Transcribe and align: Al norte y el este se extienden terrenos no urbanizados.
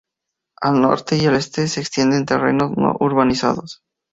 Al 0.59 0.81
norte 0.81 1.15
y 1.15 1.25
el 1.27 1.35
este 1.35 1.67
se 1.67 1.79
extienden 1.79 2.25
terrenos 2.25 2.71
no 2.75 2.97
urbanizados. 2.99 3.83